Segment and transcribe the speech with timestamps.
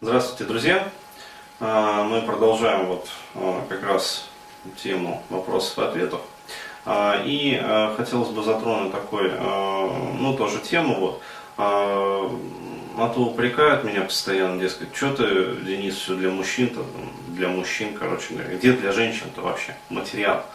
[0.00, 0.88] Здравствуйте, друзья!
[1.58, 4.28] А, мы продолжаем вот а, как раз
[4.80, 6.20] тему вопросов и ответов.
[6.84, 7.60] А, и
[7.96, 11.22] хотелось бы затронуть такой, ну тоже тему вот.
[11.56, 16.84] А то упрекают меня постоянно, дескать, что ты, Денис, все для мужчин-то,
[17.30, 20.46] для мужчин, короче говоря, где для женщин-то вообще материал?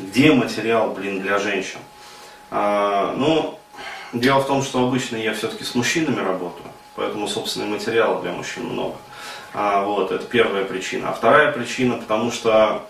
[0.00, 1.78] Где материал, блин, для женщин?
[2.50, 3.60] Ну,
[4.12, 8.66] дело в том, что обычно я все-таки с мужчинами работаю, поэтому, собственно, материала для мужчин
[8.66, 8.96] много.
[9.54, 11.10] А, вот, это первая причина.
[11.10, 12.86] А вторая причина, потому что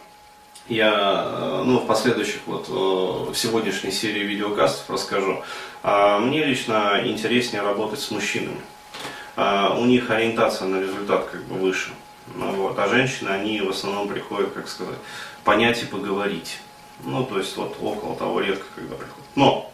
[0.69, 5.43] я э, ну, в последующих вот э, в сегодняшней серии видеокастов расскажу.
[5.83, 8.61] А, мне лично интереснее работать с мужчинами.
[9.35, 11.91] А, у них ориентация на результат как бы выше.
[12.35, 12.79] Ну, вот.
[12.79, 14.99] А женщины, они в основном приходят, как сказать,
[15.45, 16.59] понять и поговорить.
[17.05, 19.27] Ну, то есть вот около того редко, когда приходят.
[19.35, 19.73] Но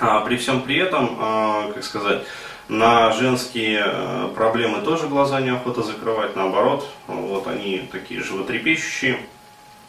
[0.00, 2.24] а, при всем при этом, а, как сказать,
[2.68, 9.18] на женские э, проблемы тоже глаза неохота закрывать, наоборот, вот они такие животрепещущие.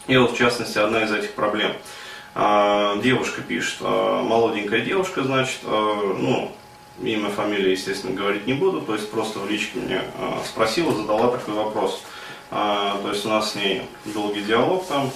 [0.06, 1.72] И вот в частности одна из этих проблем.
[2.34, 6.52] А, девушка пишет, молоденькая девушка, значит, ну,
[7.02, 10.02] имя, фамилию, естественно, говорить не буду, то есть просто в личке меня
[10.44, 12.02] спросила, задала такой вопрос.
[12.50, 15.10] То есть у нас с ней долгий диалог там,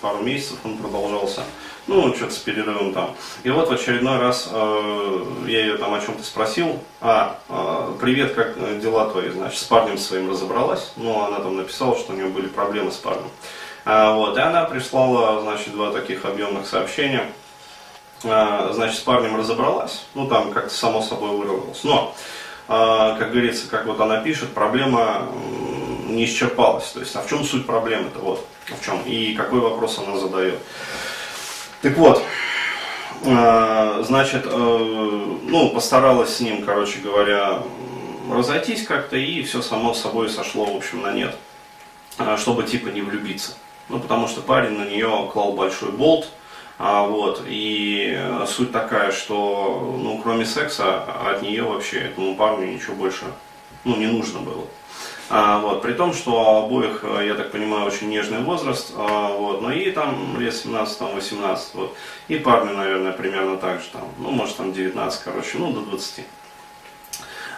[0.00, 1.44] пару месяцев он продолжался
[1.86, 3.14] ну, что-то с перерывом там.
[3.44, 8.34] И вот в очередной раз э, я ее там о чем-то спросил, а, э, привет,
[8.34, 12.26] как дела твои, значит, с парнем своим разобралась, ну, она там написала, что у нее
[12.26, 13.30] были проблемы с парнем.
[13.84, 17.30] А, вот, и она прислала, значит, два таких объемных сообщения,
[18.24, 22.14] а, значит, с парнем разобралась, ну, там как-то само собой выровнялось, но,
[22.66, 25.28] а, как говорится, как вот она пишет, проблема
[26.08, 30.00] не исчерпалась, то есть, а в чем суть проблемы-то, вот, в чем, и какой вопрос
[30.04, 30.58] она задает.
[31.86, 32.20] Так вот,
[33.22, 37.62] э, значит, э, ну, постаралась с ним, короче говоря,
[38.28, 41.36] разойтись как-то, и все само собой сошло, в общем, на нет,
[42.18, 43.52] э, чтобы типа не влюбиться.
[43.88, 46.26] Ну, потому что парень на нее клал большой болт,
[46.76, 52.96] а, вот, и суть такая, что, ну, кроме секса, от нее вообще этому парню ничего
[52.96, 53.26] больше,
[53.84, 54.64] ну, не нужно было.
[55.28, 59.60] А, вот, при том, что обоих, э, я так понимаю, очень нежный возраст, а, вот,
[59.60, 61.96] но и там лет 17, там 18, вот,
[62.28, 66.24] и парню, наверное, примерно так же, там, ну, может, там 19, короче, ну, до 20.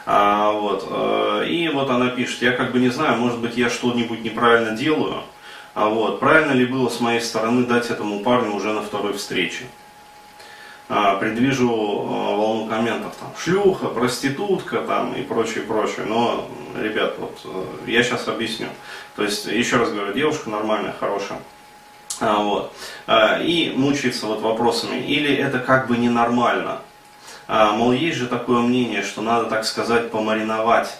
[0.06, 3.68] А, вот, э, и вот она пишет, я как бы не знаю, может быть, я
[3.68, 5.22] что-нибудь неправильно делаю,
[5.74, 9.66] а вот, правильно ли было с моей стороны дать этому парню уже на второй встрече.
[10.90, 16.06] А, предвижу а, волну комментов, там, шлюха, проститутка там и прочее, прочее.
[16.06, 16.48] Но,
[16.80, 18.68] ребят, вот э, я сейчас объясню.
[19.14, 21.40] То есть, еще раз говорю, девушка нормальная, хорошая.
[22.20, 22.72] А, вот.
[23.42, 26.80] И мучается вот вопросами, или это как бы ненормально.
[27.46, 30.98] Мол, есть же такое мнение, что надо, так сказать, помариновать.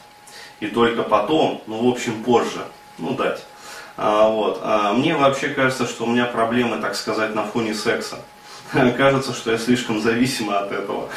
[0.60, 2.62] И только потом, ну, в общем, позже,
[2.97, 3.44] ну, дать.
[3.97, 4.62] Вот.
[4.94, 8.21] Мне вообще кажется, что у меня проблемы, так сказать, на фоне секса.
[8.97, 11.09] кажется, что я слишком зависима от этого.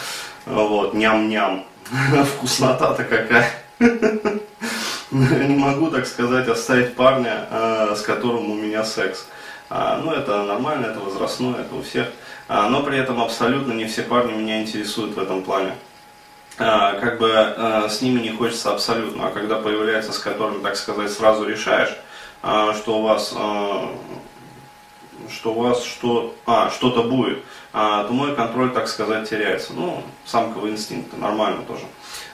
[0.45, 1.65] Вот, ням-ням.
[2.37, 3.49] Вкуснота-то какая.
[5.11, 9.27] Не могу, так сказать, оставить парня, э, с которым у меня секс.
[9.69, 12.07] А, ну, это нормально, это возрастное, это у всех.
[12.47, 15.73] А, но при этом абсолютно не все парни меня интересуют в этом плане.
[16.57, 19.27] А, как бы э, с ними не хочется абсолютно.
[19.27, 21.95] А когда появляется, с которым, так сказать, сразу решаешь,
[22.41, 23.87] что у вас э,
[25.31, 27.39] что у вас что, а, что-то будет,
[27.73, 29.73] а, то мой контроль, так сказать, теряется.
[29.73, 31.83] Ну, самковый инстинкт, нормально тоже.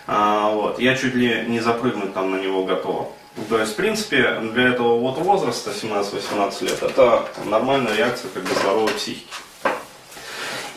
[0.07, 0.79] А, вот.
[0.79, 3.09] Я чуть ли не запрыгнуть там на него готова.
[3.49, 8.55] То есть, в принципе, для этого вот возраста, 17-18 лет, это нормальная реакция как бы
[8.55, 9.27] здоровой психики.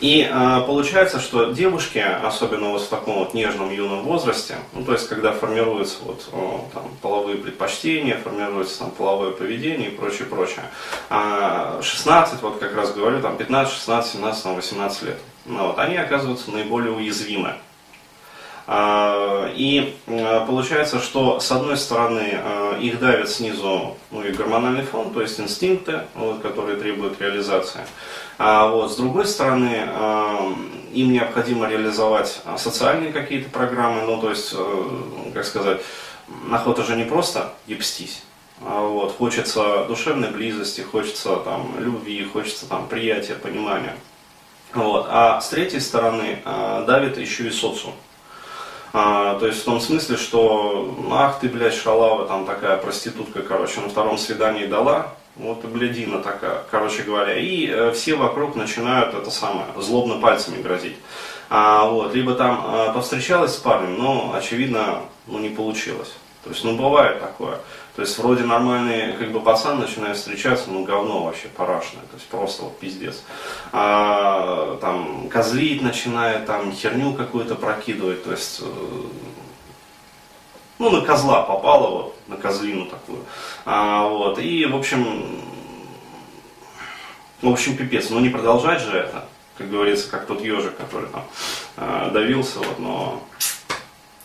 [0.01, 4.93] И э, получается, что девушки, особенно вот в таком вот нежном юном возрасте, ну то
[4.93, 10.65] есть когда формируются вот о, там, половые предпочтения, формируется там половое поведение и прочее, прочее,
[11.11, 15.77] э, 16, вот как раз говорю, там 15, 16, 17, там, 18 лет, ну, вот,
[15.77, 17.53] они оказываются наиболее уязвимы.
[18.73, 19.97] И
[20.47, 22.39] получается, что с одной стороны
[22.79, 27.81] их давит снизу ну, и гормональный фон, то есть инстинкты, вот, которые требуют реализации.
[28.37, 29.89] А вот, с другой стороны,
[30.93, 34.85] им необходимо реализовать социальные какие-то программы, ну то есть, э,
[35.33, 35.81] как сказать,
[36.51, 38.23] охота же не просто ебстись.
[38.63, 43.95] А вот, хочется душевной близости, хочется там, любви, хочется там, приятия, понимания.
[44.73, 45.07] Вот.
[45.09, 47.93] А с третьей стороны давит еще и социум.
[48.93, 53.79] А, то есть в том смысле, что ах ты, блядь, шалава, там такая проститутка, короче,
[53.79, 57.37] на втором свидании дала, вот и блядина такая, короче говоря.
[57.37, 60.97] И э, все вокруг начинают это самое, злобно пальцами грозить.
[61.49, 66.13] А, вот, либо там э, повстречалась с парнем, но, очевидно, ну, не получилось.
[66.43, 67.59] То есть, ну, бывает такое.
[67.95, 72.03] То есть, вроде нормальный, как бы, пацан начинает встречаться, ну, говно вообще парашное.
[72.03, 73.23] То есть, просто вот пиздец.
[73.73, 78.23] А, там, козлить начинает, там, херню какую-то прокидывать.
[78.23, 78.65] То есть, э,
[80.79, 83.19] ну, на козла попало, вот, на козлину такую.
[83.65, 85.41] А, вот, и, в общем,
[87.41, 88.09] в общем, пипец.
[88.09, 89.25] Ну, не продолжать же это,
[89.57, 91.23] как говорится, как тот ежик, который там
[91.77, 93.23] э, давился, вот, но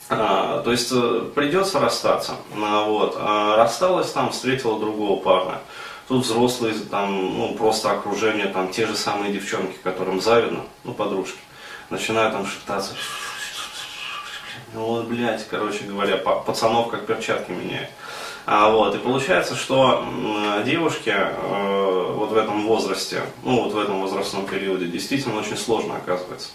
[0.09, 2.35] а, то есть э, придется расстаться.
[2.55, 3.17] А, вот.
[3.19, 5.59] А, рассталась там, встретила другого парня.
[6.07, 11.41] Тут взрослые, там, ну, просто окружение, там, те же самые девчонки, которым завидно, ну, подружки,
[11.91, 12.93] начинают там шептаться.
[14.73, 17.91] Ну, вот, блядь, короче говоря, пацанов как перчатки меняют.
[18.45, 20.07] А, вот, и получается, что
[20.65, 25.97] девушке э, вот в этом возрасте, ну, вот в этом возрастном периоде, действительно очень сложно
[25.97, 26.51] оказывается.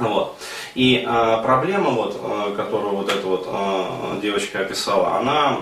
[0.00, 0.38] Вот.
[0.74, 5.58] И э, проблема, вот, э, которую вот эта вот э, девочка описала, она,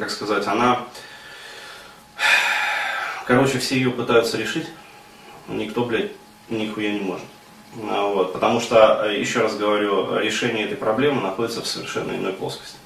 [0.00, 0.80] как сказать, она,
[3.26, 4.68] короче, все ее пытаются решить,
[5.48, 6.12] никто, блядь,
[6.48, 7.26] нихуя не может.
[7.74, 12.78] Вот, потому что, э, еще раз говорю, решение этой проблемы находится в совершенно иной плоскости.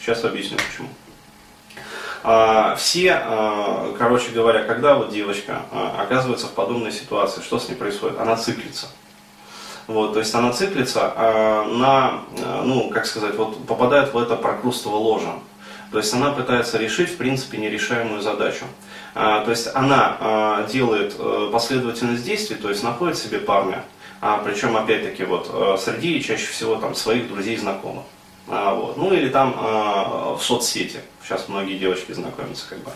[0.00, 0.88] Сейчас объясню почему.
[2.76, 3.20] Все,
[3.98, 5.62] короче говоря, когда вот девочка
[5.98, 8.20] оказывается в подобной ситуации, что с ней происходит?
[8.20, 8.86] Она циклится.
[9.88, 14.36] Вот, то есть она циклится а, на, а, ну, как сказать, вот попадает в это
[14.36, 15.32] прокрустово ложе.
[15.90, 18.64] То есть она пытается решить, в принципе, нерешаемую задачу.
[19.14, 23.84] А, то есть она а, делает а, последовательность действий, то есть находит себе парня,
[24.20, 28.04] а, причем, опять-таки, вот, а, среди чаще всего там своих друзей и знакомых.
[28.48, 28.96] А, вот.
[28.96, 29.52] Ну или там
[30.36, 31.00] в соцсети.
[31.22, 32.90] Сейчас многие девочки знакомятся как бы.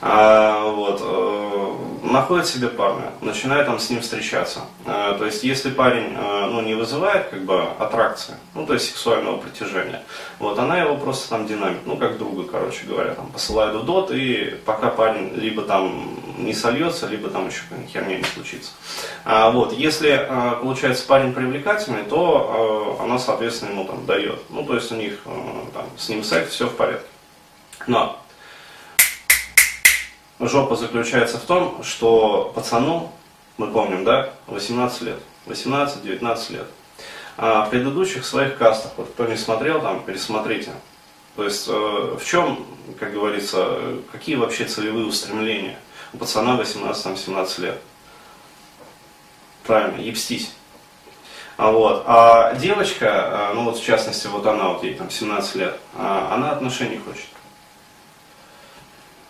[0.00, 4.60] А, вот, а, находит себе парня, начинает там с ним встречаться.
[4.84, 8.86] А, то есть если парень а, ну, не вызывает как бы аттракции, ну то есть
[8.90, 10.02] сексуального притяжения,
[10.38, 14.10] вот, она его просто там динамит, ну как друга, короче говоря, там посылает в дот,
[14.10, 18.72] и пока парень либо там не сольется, либо там еще какая-нибудь херня не случится.
[19.24, 24.40] А, вот, если а, получается парень привлекательный, то она, соответственно, ему там дает.
[24.50, 25.20] Ну, то есть у них
[25.72, 27.06] там, с ним секс, все в порядке.
[27.86, 28.18] Но
[30.40, 33.12] жопа заключается в том, что пацану,
[33.56, 36.66] мы помним, да, 18 лет, 18-19 лет.
[37.38, 40.72] А в предыдущих своих кастах, вот кто не смотрел, там, пересмотрите.
[41.36, 42.66] То есть э, в чем,
[42.98, 43.78] как говорится,
[44.10, 45.78] какие вообще целевые устремления
[46.14, 47.78] у пацана 18-17 лет?
[49.64, 50.52] Правильно, ебстись.
[51.58, 52.04] А, вот.
[52.06, 56.34] а девочка, э, ну вот в частности, вот она, вот ей там 17 лет, а
[56.34, 57.26] она отношений хочет.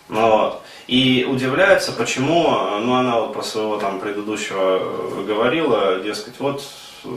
[0.09, 0.63] Ну, вот.
[0.87, 2.49] И удивляется, почему,
[2.79, 6.63] ну она вот про своего там предыдущего э, говорила, дескать, вот,
[7.03, 7.09] э,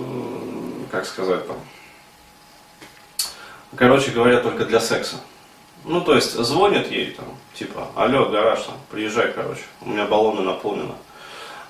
[0.90, 1.56] как сказать там,
[3.76, 5.16] короче говоря, только для секса.
[5.84, 10.42] Ну, то есть, звонит ей там, типа, алло, гараж, там, приезжай, короче, у меня баллоны
[10.42, 10.92] наполнены.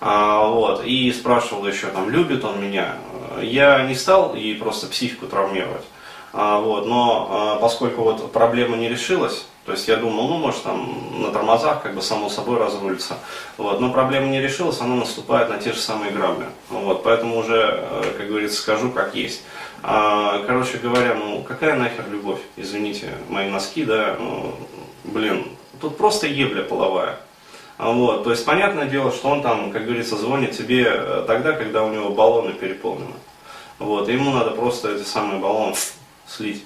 [0.01, 2.97] А, вот, и спрашивал еще, там, любит он меня.
[3.43, 5.85] Я не стал ей просто психику травмировать.
[6.33, 10.63] А, вот, но а, поскольку вот проблема не решилась, то есть я думал, ну может
[10.63, 13.19] там на тормозах как бы само собой разрулится.
[13.59, 16.47] Вот, но проблема не решилась, она наступает на те же самые грабли.
[16.71, 19.43] Вот, поэтому уже, э, как говорится, скажу как есть.
[19.83, 22.41] А, короче говоря, ну какая нахер любовь?
[22.57, 24.55] Извините, мои носки, да, ну,
[25.05, 25.47] блин,
[25.81, 27.19] тут просто ебля половая.
[27.77, 31.83] Вот, то есть понятное дело, что он там, как говорится, звонит тебе э, тогда, когда
[31.83, 33.15] у него баллоны переполнены.
[33.79, 35.75] Вот, и ему надо просто эти самые баллоны
[36.27, 36.65] слить.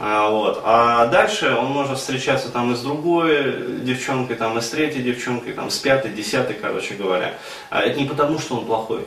[0.00, 0.62] А, вот.
[0.64, 5.54] а дальше он может встречаться там и с другой девчонкой, там и с третьей девчонкой,
[5.54, 7.34] там с пятой, десятой, короче говоря.
[7.68, 9.04] А это не потому, что он плохой.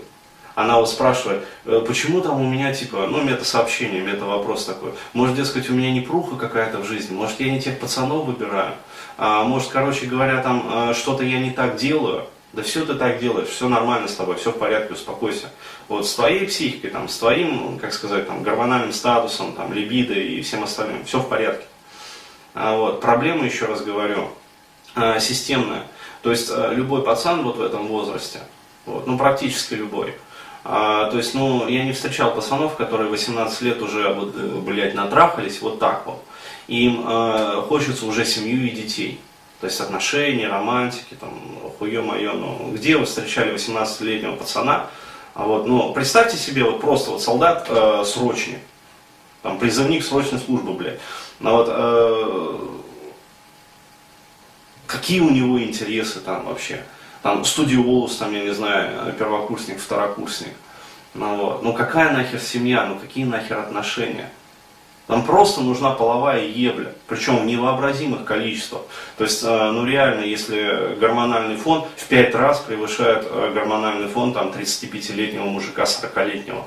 [0.53, 4.91] Она вот спрашивает, «Э, почему там у меня типа, ну, мета-сообщение, мета-вопрос такой.
[5.13, 8.73] Может, дескать, у меня не пруха какая-то в жизни, может, я не тех пацанов выбираю.
[9.17, 12.25] А, может, короче говоря, там э, что-то я не так делаю.
[12.53, 15.49] Да все ты так делаешь, все нормально с тобой, все в порядке, успокойся.
[15.87, 20.41] Вот с твоей психикой, там, с твоим, как сказать, там, гормональным статусом, там, либидо и
[20.41, 21.65] всем остальным, все в порядке.
[22.53, 22.99] А, вот.
[22.99, 24.29] Проблема, еще раз говорю,
[24.95, 25.87] а, системная.
[26.21, 28.39] То есть а, любой пацан вот в этом возрасте,
[28.85, 30.13] вот, ну практически любой,
[30.63, 34.93] а, то есть, ну, я не встречал пацанов, которые 18 лет уже, вот, э, блядь,
[34.93, 36.23] натрахались вот так вот.
[36.67, 39.19] Им э, хочется уже семью и детей.
[39.61, 41.31] То есть отношения, романтики, там,
[41.77, 44.87] хуе мое, ну, где вы встречали 18-летнего пацана?
[45.35, 48.57] А вот, ну, представьте себе, вот просто вот солдат э, срочник,
[49.43, 50.99] там, призывник срочной службы, блядь.
[51.39, 52.59] Ну, вот, э,
[54.87, 56.83] какие у него интересы там вообще?
[57.21, 60.53] Там, студиолус, там, я не знаю, первокурсник, второкурсник.
[61.13, 61.61] Ну, вот.
[61.61, 64.31] ну какая нахер семья, ну какие нахер отношения?
[65.11, 68.83] Там просто нужна половая ебля, причем в невообразимых количествах.
[69.17, 74.31] То есть, э, ну реально, если гормональный фон в 5 раз превышает э, гормональный фон
[74.31, 76.65] там 35-летнего мужика 40-летнего.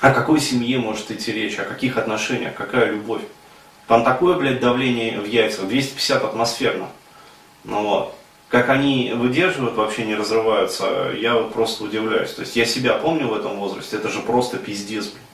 [0.00, 3.22] О какой семье может идти речь, о каких отношениях, какая любовь?
[3.86, 6.88] Там такое, блядь, давление в яйцах, 250 атмосферно.
[7.64, 8.14] Ну вот.
[8.50, 12.32] Как они выдерживают, вообще не разрываются, я вот просто удивляюсь.
[12.34, 15.27] То есть я себя помню в этом возрасте, это же просто пиздец, блядь.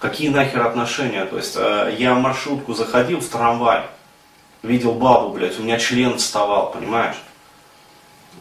[0.00, 1.26] Какие нахер отношения?
[1.26, 3.82] То есть э, я в маршрутку заходил в трамвай,
[4.62, 7.16] видел бабу, блядь, у меня член вставал, понимаешь?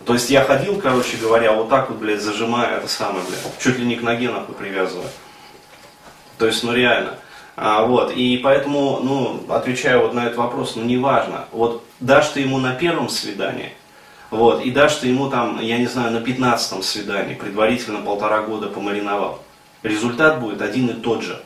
[0.05, 3.77] То есть я ходил, короче говоря, вот так вот, блядь, зажимая это самое, блядь, чуть
[3.77, 5.09] ли не к ноге нахуй привязывая.
[6.37, 7.15] То есть, ну реально.
[7.57, 11.43] А, вот, и поэтому, ну, отвечаю вот на этот вопрос, ну, неважно.
[11.51, 13.73] Вот дашь ты ему на первом свидании,
[14.31, 18.67] вот, и дашь ты ему там, я не знаю, на пятнадцатом свидании, предварительно полтора года
[18.67, 19.41] помариновал.
[19.83, 21.43] Результат будет один и тот же.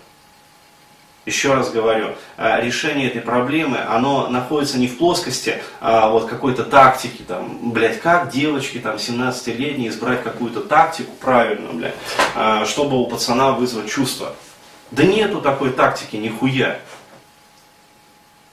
[1.25, 6.65] Еще раз говорю, а, решение этой проблемы, оно находится не в плоскости а, вот какой-то
[6.65, 11.95] тактики, там, блядь, как девочки там 17-летние избрать какую-то тактику правильную, блядь,
[12.35, 14.35] а, чтобы у пацана вызвать чувство.
[14.91, 16.79] Да нету такой тактики, нихуя.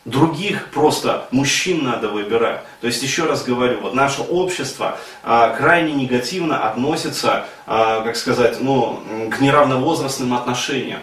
[0.04, 2.62] Других просто мужчин надо выбирать.
[2.80, 8.60] То есть, еще раз говорю, вот наше общество а, крайне негативно относится, а, как сказать,
[8.60, 11.00] ну, к неравновозрастным отношениям.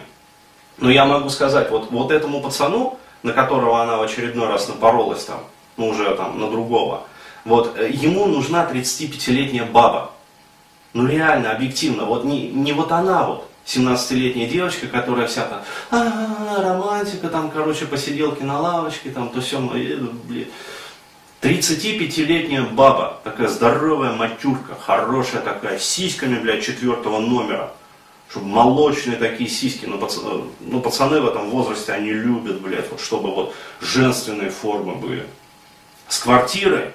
[0.78, 5.24] Но я могу сказать, вот, вот этому пацану, на которого она в очередной раз напоролась
[5.24, 5.40] там,
[5.76, 7.04] ну уже там на другого,
[7.44, 10.12] вот ему нужна 35-летняя баба.
[10.92, 16.62] Ну реально, объективно, вот не, не вот она вот, 17-летняя девочка, которая вся там, а,
[16.62, 20.46] романтика, там, короче, посиделки на лавочке, там, то все, блин.
[21.42, 27.72] 35-летняя баба, такая здоровая матюрка, хорошая такая, с сиськами, блядь, четвертого номера
[28.30, 33.00] чтобы молочные такие сиськи, ну, пацаны, ну, пацаны в этом возрасте, они любят, блядь, вот,
[33.00, 35.26] чтобы вот женственные формы были.
[36.08, 36.90] С квартирой,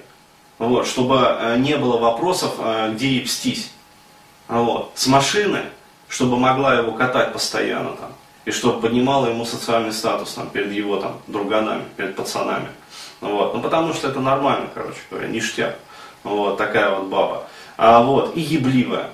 [0.58, 3.70] вот, чтобы э, не было вопросов, э, где ей пстись.
[4.46, 4.92] Вот.
[4.94, 5.62] С машиной,
[6.08, 8.12] чтобы могла его катать постоянно там.
[8.44, 12.68] И чтобы поднимала ему социальный статус там, перед его там, друганами, перед пацанами.
[13.20, 13.54] Вот.
[13.54, 15.78] Ну потому что это нормально, короче говоря, ништяк.
[16.22, 17.46] Вот такая вот баба.
[17.76, 19.10] А, вот, и ебливая.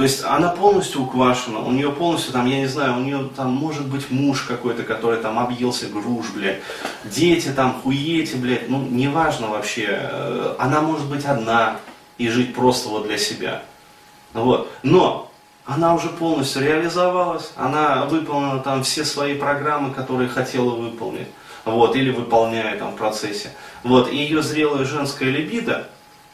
[0.00, 3.50] То есть она полностью уквашена, у нее полностью там, я не знаю, у нее там
[3.50, 6.60] может быть муж какой-то, который там объелся груш, блядь,
[7.04, 11.76] дети там, хуети, блядь, ну неважно вообще, э, она может быть одна
[12.16, 13.62] и жить просто вот для себя.
[14.32, 14.72] Вот.
[14.82, 15.30] Но
[15.66, 21.28] она уже полностью реализовалась, она выполнила там все свои программы, которые хотела выполнить,
[21.66, 23.52] вот, или выполняет там в процессе.
[23.82, 25.90] Вот, и ее зрелая женская либидо,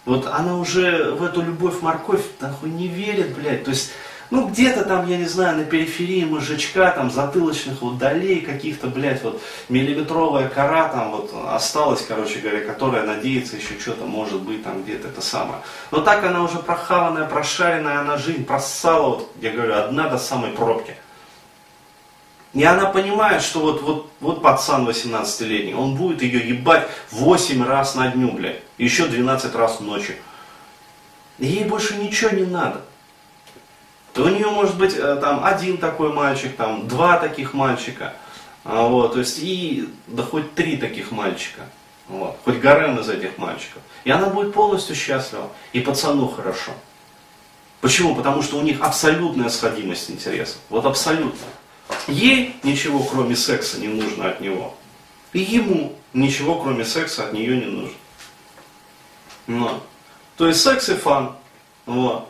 [0.06, 3.64] вот она уже в эту любовь-морковь нахуй не верит, блядь.
[3.64, 3.90] То есть,
[4.30, 9.22] ну где-то там, я не знаю, на периферии мужичка, там затылочных вот долей каких-то, блядь,
[9.22, 14.84] вот миллиметровая кора там вот осталась, короче говоря, которая надеется еще что-то может быть там
[14.84, 15.60] где-то это самое.
[15.90, 20.52] Но так она уже прохаванная, прошаренная, она жизнь просала, вот, я говорю, одна до самой
[20.52, 20.94] пробки.
[22.54, 27.94] И она понимает, что вот, вот, вот пацан 18-летний, он будет ее ебать 8 раз
[27.94, 30.16] на дню, блядь, еще 12 раз ночью.
[31.38, 32.80] ей больше ничего не надо.
[34.14, 38.14] То у нее может быть э, там один такой мальчик, там два таких мальчика,
[38.64, 41.62] а, вот, то есть и да хоть три таких мальчика,
[42.08, 43.82] вот, хоть гарем из этих мальчиков.
[44.04, 46.72] И она будет полностью счастлива, и пацану хорошо.
[47.82, 48.14] Почему?
[48.14, 50.56] Потому что у них абсолютная сходимость интересов.
[50.70, 51.46] Вот абсолютно.
[52.08, 54.76] Ей ничего кроме секса не нужно от него.
[55.32, 57.96] И ему ничего кроме секса от нее не нужно.
[59.46, 59.82] Но.
[60.36, 61.36] То есть секс и фан.
[61.86, 62.28] Вот.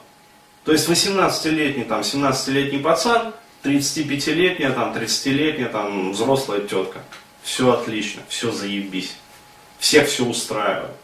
[0.64, 7.02] То есть 18-летний, там, 17-летний пацан, 35-летняя, там, 30-летняя, там, взрослая тетка.
[7.42, 9.16] Все отлично, все заебись.
[9.78, 10.96] Всех все устраивает.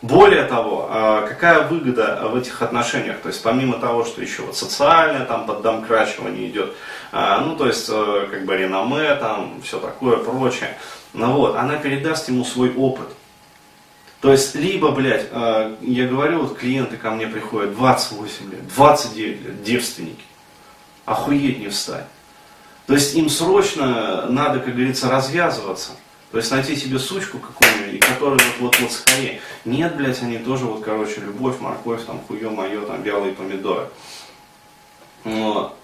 [0.00, 4.56] Более того, а, какая выгода в этих отношениях, то есть помимо того, что еще вот
[4.56, 6.72] социальное там поддомкрачивание идет,
[7.10, 10.78] а, ну то есть э, как бы реноме там, все такое прочее,
[11.14, 13.08] ну вот, она передаст ему свой опыт.
[14.20, 19.44] То есть, либо, блядь, э, я говорю, вот клиенты ко мне приходят 28 лет, 29
[19.44, 20.24] лет, девственники,
[21.04, 22.06] охуеть не встать.
[22.86, 25.90] То есть им срочно надо, как говорится, развязываться.
[26.32, 29.40] То есть найти себе сучку какую-нибудь, и которая вот-вот-вот скорее.
[29.64, 33.88] Нет, блядь, они тоже вот, короче, любовь, морковь, там, хуе мое, там, белые помидоры.
[35.24, 35.74] Вот.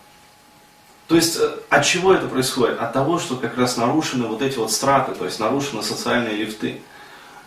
[1.06, 2.80] То есть э, от чего это происходит?
[2.80, 6.80] От того, что как раз нарушены вот эти вот страты, то есть нарушены социальные лифты.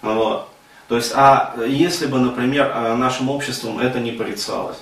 [0.01, 0.47] Вот.
[0.87, 4.77] То есть, а если бы, например, э, нашим обществом это не порицалось,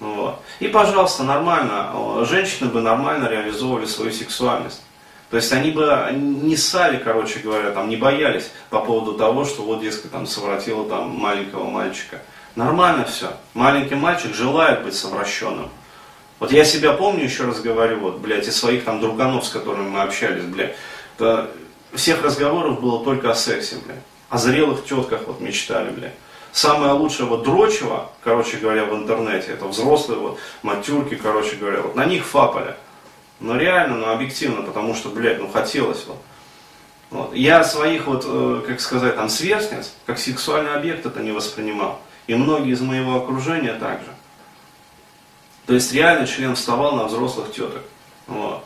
[0.00, 0.40] вот.
[0.60, 4.82] И, пожалуйста, нормально, женщины бы нормально реализовывали свою сексуальность.
[5.30, 9.62] То есть они бы не ссали, короче говоря, там не боялись по поводу того, что
[9.62, 12.20] вот, дескать, там совратила там маленького мальчика.
[12.56, 13.32] Нормально все.
[13.54, 15.70] Маленький мальчик желает быть совращенным.
[16.40, 19.88] Вот я себя помню, еще раз говорю, вот, блядь, из своих там друганов, с которыми
[19.88, 20.74] мы общались, блядь,
[21.16, 21.48] то
[21.94, 24.02] всех разговоров было только о сексе, блядь.
[24.30, 26.14] О зрелых тетках вот мечтали, блядь.
[26.50, 31.94] Самое лучшее вот дрочево, короче говоря, в интернете, это взрослые вот матюрки, короче говоря, вот
[31.94, 32.74] на них фапали.
[33.40, 36.18] Но реально, но объективно, потому что, блядь, ну хотелось вот.
[37.10, 37.34] вот.
[37.34, 42.00] Я своих вот, э, как сказать, там сверстниц, как сексуальный объект это не воспринимал.
[42.26, 44.08] И многие из моего окружения также.
[45.66, 47.82] То есть реально член вставал на взрослых теток.
[48.26, 48.64] Вот.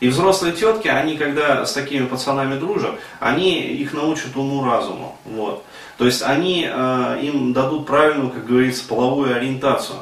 [0.00, 5.18] И взрослые тетки, они когда с такими пацанами дружат, они их научат уму-разуму.
[5.24, 5.64] Вот.
[5.98, 9.98] То есть они э, им дадут правильную, как говорится, половую ориентацию.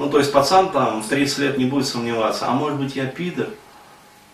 [0.00, 3.04] Ну, то есть пацан там в 30 лет не будет сомневаться, а может быть я
[3.04, 3.48] пидор,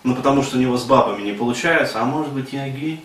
[0.05, 3.05] ну, потому что у него с бабами не получается, а может быть я гей.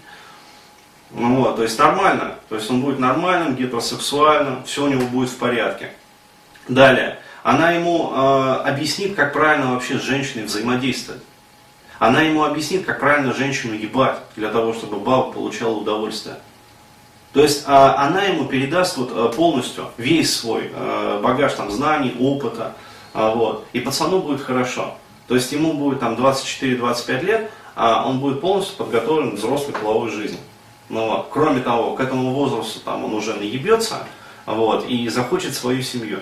[1.09, 5.31] Ну, вот, то есть нормально, то есть он будет нормальным, гетеросексуальным, все у него будет
[5.31, 5.91] в порядке.
[6.67, 11.23] Далее, она ему э, объяснит, как правильно вообще с женщиной взаимодействовать.
[11.97, 16.35] Она ему объяснит, как правильно женщину ебать, для того, чтобы баба получала удовольствие.
[17.33, 22.15] То есть а, она ему передаст вот, а, полностью весь свой а, багаж там, знаний,
[22.19, 22.73] опыта.
[23.13, 24.95] Вот, и пацану будет хорошо.
[25.27, 30.11] То есть ему будет там 24-25 лет, а он будет полностью подготовлен к взрослой половой
[30.11, 30.39] жизни.
[30.87, 31.27] Ну, вот.
[31.29, 34.07] Кроме того, к этому возрасту там, он уже наебется
[34.45, 36.19] вот, и захочет свою семью.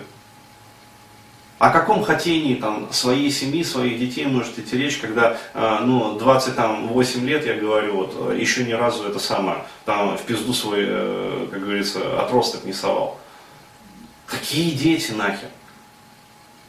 [1.59, 7.27] О каком хотении там, своей семьи, своих детей может идти речь, когда э, ну, 28
[7.27, 11.59] лет, я говорю, вот, еще ни разу это самое, там, в пизду свой, э, как
[11.59, 13.19] говорится, отросток не совал.
[14.25, 15.49] Какие дети нахер?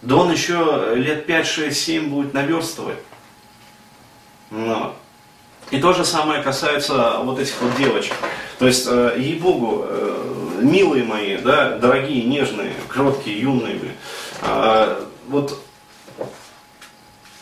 [0.03, 2.99] Да он еще лет 5, 6, 7 будет наверстывать.
[4.51, 4.93] Ну.
[5.71, 8.15] И то же самое касается вот этих вот девочек.
[8.59, 13.79] То есть, э, ей-богу, э, милые мои, да, дорогие, нежные, кроткие, юные,
[14.43, 15.61] э, вот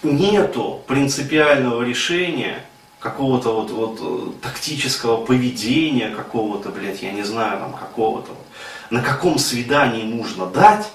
[0.02, 2.64] нету принципиального решения
[3.00, 8.46] какого-то вот, вот э, тактического поведения какого-то, блядь, я не знаю, там какого-то, вот,
[8.90, 10.90] на каком свидании нужно дать,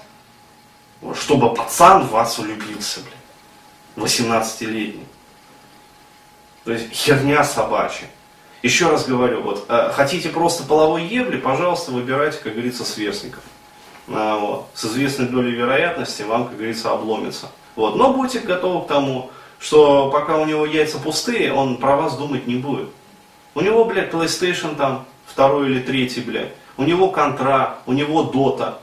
[1.14, 5.06] чтобы пацан в вас улюбился, блядь, 18-летний.
[6.64, 8.08] То есть херня собачья.
[8.62, 13.42] Еще раз говорю, вот, э, хотите просто половой ебли, пожалуйста, выбирайте, как говорится, сверстников.
[14.08, 14.66] А, вот.
[14.74, 17.48] С известной долей вероятности вам, как говорится, обломится.
[17.76, 17.96] Вот.
[17.96, 22.46] Но будьте готовы к тому, что пока у него яйца пустые, он про вас думать
[22.46, 22.88] не будет.
[23.54, 26.52] У него, блядь, PlayStation там, второй или третий, блядь.
[26.76, 28.78] У него контра, у него дота.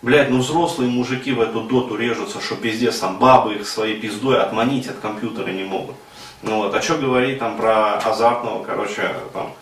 [0.00, 4.40] Блядь, ну взрослые мужики в эту доту режутся, что пиздец, там бабы их своей пиздой
[4.40, 5.94] отманить от компьютера не могут.
[6.42, 9.52] Ну вот, а что говорить там про азартного, короче, там,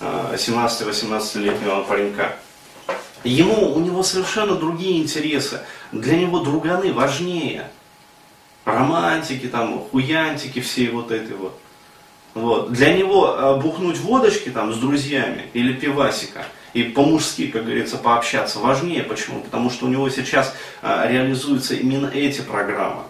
[0.00, 2.36] 17-18-летнего э, паренька.
[3.26, 5.60] Ему, у него совершенно другие интересы.
[5.92, 7.70] Для него друганы важнее.
[8.64, 11.58] Романтики, там, хуянтики, все вот этой вот.
[12.34, 12.72] Вот.
[12.72, 18.58] Для него э, бухнуть водочки там с друзьями или пивасика и по-мужски, как говорится, пообщаться
[18.58, 19.02] важнее.
[19.02, 19.40] Почему?
[19.40, 23.02] Потому что у него сейчас э, реализуются именно эти программы.